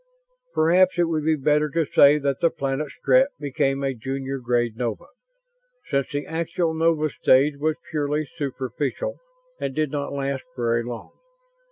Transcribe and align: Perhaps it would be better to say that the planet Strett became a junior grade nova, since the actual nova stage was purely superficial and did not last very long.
Perhaps 0.55 0.97
it 0.97 1.03
would 1.03 1.23
be 1.25 1.35
better 1.35 1.69
to 1.69 1.85
say 1.85 2.17
that 2.17 2.39
the 2.39 2.49
planet 2.49 2.87
Strett 2.89 3.27
became 3.39 3.83
a 3.83 3.93
junior 3.93 4.39
grade 4.39 4.75
nova, 4.75 5.05
since 5.91 6.07
the 6.11 6.25
actual 6.25 6.73
nova 6.73 7.09
stage 7.11 7.57
was 7.59 7.75
purely 7.91 8.27
superficial 8.35 9.19
and 9.59 9.75
did 9.75 9.91
not 9.91 10.11
last 10.11 10.41
very 10.57 10.81
long. 10.81 11.11